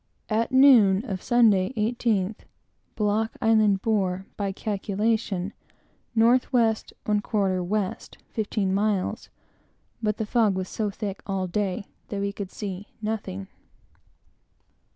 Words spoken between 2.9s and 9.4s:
Block Island bore, by calculation, N. W. 1/4 W. fifteen miles;